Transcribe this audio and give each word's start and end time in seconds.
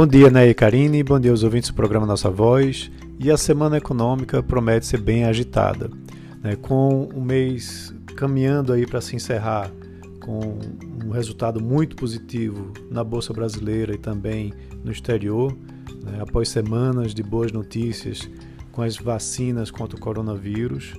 Bom 0.00 0.06
dia, 0.06 0.30
Ney 0.30 0.48
e 0.48 0.54
Karine, 0.54 1.02
bom 1.02 1.20
dia 1.20 1.30
aos 1.30 1.42
ouvintes 1.42 1.68
do 1.68 1.74
programa 1.74 2.06
Nossa 2.06 2.30
Voz. 2.30 2.90
E 3.18 3.30
a 3.30 3.36
semana 3.36 3.76
econômica 3.76 4.42
promete 4.42 4.86
ser 4.86 4.98
bem 4.98 5.24
agitada, 5.24 5.90
né? 6.42 6.56
com 6.56 7.04
o 7.14 7.20
mês 7.20 7.94
caminhando 8.16 8.72
aí 8.72 8.86
para 8.86 9.02
se 9.02 9.14
encerrar 9.14 9.70
com 10.18 10.58
um 11.04 11.10
resultado 11.10 11.62
muito 11.62 11.96
positivo 11.96 12.72
na 12.90 13.04
Bolsa 13.04 13.34
Brasileira 13.34 13.94
e 13.94 13.98
também 13.98 14.54
no 14.82 14.90
exterior, 14.90 15.54
né? 16.02 16.16
após 16.22 16.48
semanas 16.48 17.12
de 17.12 17.22
boas 17.22 17.52
notícias 17.52 18.26
com 18.72 18.80
as 18.80 18.96
vacinas 18.96 19.70
contra 19.70 19.98
o 19.98 20.00
coronavírus. 20.00 20.94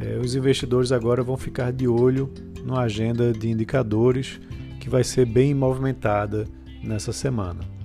É, 0.00 0.18
os 0.18 0.34
investidores 0.34 0.90
agora 0.90 1.22
vão 1.22 1.36
ficar 1.36 1.72
de 1.72 1.86
olho 1.86 2.28
numa 2.64 2.80
agenda 2.80 3.32
de 3.32 3.48
indicadores 3.48 4.40
que 4.80 4.90
vai 4.90 5.04
ser 5.04 5.24
bem 5.24 5.54
movimentada 5.54 6.48
nessa 6.82 7.12
semana. 7.12 7.79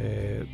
É, 0.00 0.46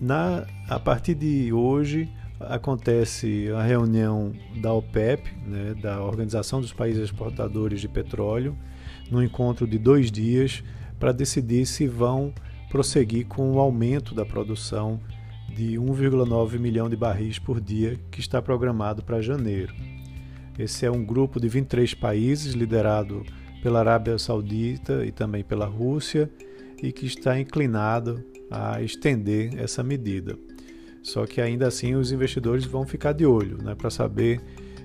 na, 0.00 0.46
a 0.68 0.78
partir 0.78 1.14
de 1.14 1.52
hoje 1.52 2.08
acontece 2.38 3.50
a 3.56 3.62
reunião 3.62 4.32
da 4.60 4.72
OPEP, 4.72 5.28
né, 5.46 5.74
da 5.74 6.00
Organização 6.02 6.60
dos 6.60 6.72
Países 6.72 7.04
Exportadores 7.04 7.80
de 7.80 7.88
Petróleo, 7.88 8.56
num 9.10 9.22
encontro 9.22 9.66
de 9.66 9.78
dois 9.78 10.10
dias 10.10 10.62
para 11.00 11.10
decidir 11.10 11.66
se 11.66 11.88
vão 11.88 12.32
prosseguir 12.70 13.26
com 13.26 13.52
o 13.52 13.58
aumento 13.58 14.14
da 14.14 14.24
produção 14.24 15.00
de 15.48 15.74
1,9 15.74 16.58
milhão 16.58 16.88
de 16.88 16.96
barris 16.96 17.38
por 17.38 17.60
dia 17.60 17.96
que 18.10 18.20
está 18.20 18.40
programado 18.42 19.02
para 19.02 19.20
janeiro. 19.20 19.74
Esse 20.58 20.86
é 20.86 20.90
um 20.90 21.04
grupo 21.04 21.40
de 21.40 21.48
23 21.48 21.94
países 21.94 22.54
liderado 22.54 23.24
pela 23.62 23.80
Arábia 23.80 24.18
Saudita 24.18 25.04
e 25.04 25.10
também 25.10 25.42
pela 25.42 25.66
Rússia 25.66 26.30
e 26.82 26.92
que 26.92 27.06
está 27.06 27.38
inclinado 27.38 28.24
a 28.50 28.82
estender 28.82 29.58
essa 29.58 29.82
medida. 29.82 30.38
Só 31.02 31.26
que 31.26 31.40
ainda 31.40 31.66
assim 31.66 31.94
os 31.94 32.12
investidores 32.12 32.64
vão 32.64 32.86
ficar 32.86 33.12
de 33.12 33.26
olho 33.26 33.62
né, 33.62 33.74
para 33.74 33.90
saber 33.90 34.40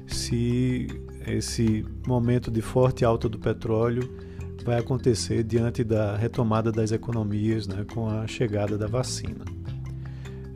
se 0.05 0.87
esse 1.25 1.85
momento 2.05 2.51
de 2.51 2.61
forte 2.61 3.05
alta 3.05 3.29
do 3.29 3.39
petróleo 3.39 4.09
vai 4.65 4.77
acontecer 4.77 5.43
diante 5.43 5.83
da 5.83 6.17
retomada 6.17 6.71
das 6.71 6.91
economias 6.91 7.67
né, 7.67 7.85
com 7.93 8.07
a 8.07 8.27
chegada 8.27 8.77
da 8.77 8.87
vacina. 8.87 9.45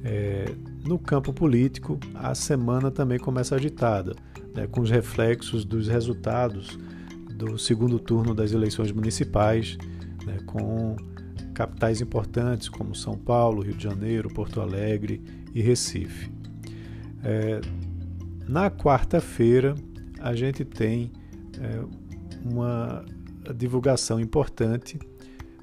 É, 0.03 0.53
no 0.85 0.99
campo 0.99 1.31
político, 1.31 1.97
a 2.13 2.35
semana 2.35 2.91
também 2.91 3.17
começa 3.17 3.55
agitada, 3.55 4.13
né, 4.53 4.67
com 4.67 4.81
os 4.81 4.89
reflexos 4.89 5.63
dos 5.63 5.87
resultados 5.87 6.77
do 7.33 7.57
segundo 7.57 7.97
turno 7.97 8.35
das 8.35 8.51
eleições 8.51 8.91
municipais, 8.91 9.77
né, 10.25 10.39
com 10.45 10.97
capitais 11.53 12.01
importantes 12.01 12.69
como 12.69 12.95
São 12.95 13.17
Paulo, 13.17 13.61
Rio 13.61 13.75
de 13.75 13.83
Janeiro, 13.83 14.29
Porto 14.29 14.61
Alegre 14.61 15.21
e 15.53 15.61
Recife. 15.61 16.31
É, 17.23 17.61
na 18.47 18.69
quarta-feira, 18.69 19.75
a 20.19 20.35
gente 20.35 20.65
tem 20.65 21.11
é, 21.59 21.83
uma 22.43 23.05
divulgação 23.55 24.19
importante 24.19 24.99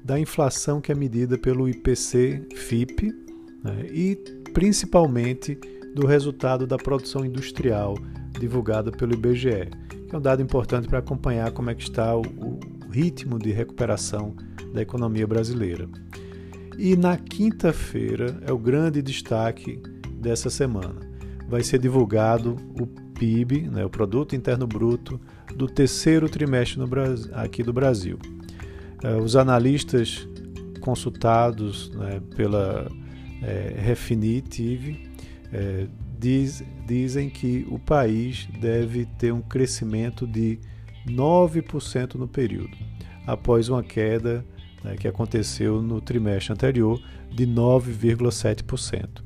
da 0.03 0.19
inflação 0.19 0.81
que 0.81 0.91
é 0.91 0.95
medida 0.95 1.37
pelo 1.37 1.69
IPC-FIP 1.69 3.13
né, 3.63 3.85
e 3.91 4.15
principalmente 4.53 5.55
do 5.93 6.07
resultado 6.07 6.65
da 6.65 6.77
produção 6.77 7.25
industrial 7.25 7.95
divulgado 8.39 8.91
pelo 8.91 9.13
IBGE, 9.13 9.69
é 10.11 10.17
um 10.17 10.21
dado 10.21 10.41
importante 10.41 10.87
para 10.87 10.99
acompanhar 10.99 11.51
como 11.51 11.69
é 11.69 11.75
que 11.75 11.83
está 11.83 12.15
o, 12.15 12.21
o 12.21 12.59
ritmo 12.89 13.37
de 13.37 13.51
recuperação 13.51 14.35
da 14.73 14.81
economia 14.81 15.27
brasileira. 15.27 15.87
E 16.77 16.95
na 16.95 17.17
quinta-feira 17.17 18.41
é 18.45 18.51
o 18.51 18.57
grande 18.57 19.01
destaque 19.01 19.81
dessa 20.13 20.49
semana. 20.49 20.99
Vai 21.47 21.63
ser 21.63 21.79
divulgado 21.79 22.55
o 22.79 22.87
PIB, 22.87 23.69
né, 23.69 23.85
o 23.85 23.89
Produto 23.89 24.35
Interno 24.35 24.65
Bruto, 24.65 25.19
do 25.55 25.67
terceiro 25.67 26.29
trimestre 26.29 26.83
Brasil, 26.87 27.31
aqui 27.33 27.61
do 27.61 27.73
Brasil. 27.73 28.17
Uh, 29.03 29.21
os 29.21 29.35
analistas 29.35 30.27
consultados 30.79 31.91
né, 31.91 32.21
pela 32.35 32.87
é, 33.41 33.75
Refinitiv 33.77 34.97
é, 35.51 35.87
diz, 36.19 36.63
dizem 36.85 37.29
que 37.29 37.65
o 37.69 37.79
país 37.79 38.47
deve 38.59 39.05
ter 39.17 39.31
um 39.31 39.41
crescimento 39.41 40.27
de 40.27 40.59
9% 41.07 42.15
no 42.15 42.27
período, 42.27 42.77
após 43.25 43.69
uma 43.69 43.83
queda 43.83 44.45
né, 44.83 44.95
que 44.97 45.07
aconteceu 45.07 45.81
no 45.81 46.01
trimestre 46.01 46.53
anterior 46.53 47.01
de 47.31 47.45
9,7%. 47.45 49.21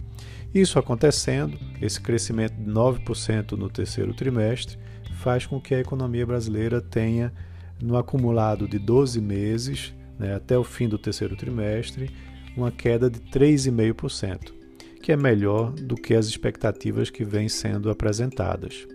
Isso 0.53 0.79
acontecendo, 0.79 1.57
esse 1.81 1.99
crescimento 1.99 2.53
de 2.53 2.71
9% 2.71 3.51
no 3.53 3.69
terceiro 3.69 4.13
trimestre 4.13 4.77
faz 5.15 5.45
com 5.45 5.59
que 5.59 5.75
a 5.75 5.79
economia 5.79 6.25
brasileira 6.25 6.81
tenha, 6.81 7.33
no 7.81 7.97
acumulado 7.97 8.67
de 8.67 8.79
12 8.79 9.19
meses, 9.19 9.93
né, 10.17 10.33
até 10.33 10.57
o 10.57 10.63
fim 10.63 10.87
do 10.87 10.97
terceiro 10.97 11.35
trimestre, 11.35 12.09
uma 12.55 12.71
queda 12.71 13.09
de 13.09 13.19
3,5%, 13.19 14.53
que 15.01 15.11
é 15.11 15.17
melhor 15.17 15.71
do 15.71 15.95
que 15.95 16.13
as 16.13 16.25
expectativas 16.25 17.09
que 17.09 17.25
vêm 17.25 17.49
sendo 17.49 17.89
apresentadas. 17.89 18.87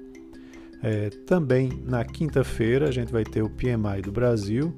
É, 0.82 1.10
também 1.26 1.68
na 1.84 2.04
quinta-feira 2.04 2.88
a 2.88 2.90
gente 2.90 3.12
vai 3.12 3.22
ter 3.22 3.42
o 3.42 3.50
PMI 3.50 4.00
do 4.02 4.10
Brasil, 4.10 4.74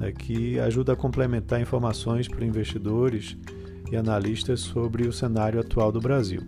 né, 0.00 0.12
que 0.12 0.58
ajuda 0.60 0.92
a 0.92 0.96
complementar 0.96 1.60
informações 1.60 2.28
para 2.28 2.44
investidores 2.44 3.36
e 3.90 3.96
analistas 3.96 4.60
sobre 4.60 5.06
o 5.06 5.12
cenário 5.12 5.60
atual 5.60 5.92
do 5.92 6.00
Brasil. 6.00 6.40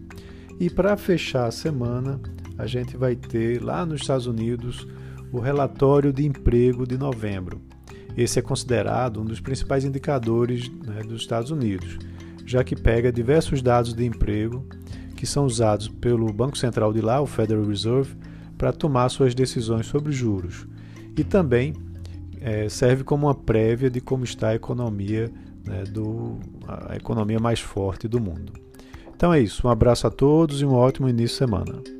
E 0.58 0.68
para 0.68 0.96
fechar 0.96 1.46
a 1.46 1.52
semana, 1.52 2.20
a 2.56 2.66
gente 2.66 2.96
vai 2.96 3.14
ter 3.14 3.62
lá 3.62 3.86
nos 3.86 4.00
Estados 4.00 4.26
Unidos 4.26 4.86
o 5.30 5.38
relatório 5.38 6.12
de 6.12 6.26
emprego 6.26 6.86
de 6.86 6.98
novembro. 6.98 7.60
Esse 8.16 8.40
é 8.40 8.42
considerado 8.42 9.20
um 9.20 9.24
dos 9.24 9.40
principais 9.40 9.84
indicadores 9.84 10.68
né, 10.68 11.02
dos 11.02 11.20
Estados 11.20 11.52
Unidos, 11.52 11.98
já 12.44 12.64
que 12.64 12.74
pega 12.74 13.12
diversos 13.12 13.62
dados 13.62 13.94
de 13.94 14.04
emprego 14.04 14.66
que 15.14 15.26
são 15.26 15.44
usados 15.44 15.88
pelo 15.88 16.32
Banco 16.32 16.56
Central 16.56 16.92
de 16.92 17.00
lá, 17.00 17.20
o 17.20 17.26
Federal 17.26 17.64
Reserve, 17.64 18.16
para 18.56 18.72
tomar 18.72 19.08
suas 19.08 19.34
decisões 19.34 19.86
sobre 19.86 20.12
juros. 20.12 20.66
E 21.16 21.24
também 21.24 21.74
é, 22.40 22.68
serve 22.68 23.04
como 23.04 23.26
uma 23.26 23.34
prévia 23.34 23.90
de 23.90 24.00
como 24.00 24.24
está 24.24 24.48
a 24.48 24.54
economia, 24.54 25.30
né, 25.64 25.84
do, 25.84 26.38
a 26.66 26.96
economia 26.96 27.38
mais 27.38 27.60
forte 27.60 28.08
do 28.08 28.20
mundo. 28.20 28.52
Então 29.14 29.32
é 29.32 29.40
isso, 29.40 29.66
um 29.66 29.70
abraço 29.70 30.06
a 30.06 30.10
todos 30.10 30.60
e 30.60 30.64
um 30.64 30.74
ótimo 30.74 31.08
início 31.08 31.34
de 31.34 31.38
semana. 31.38 31.97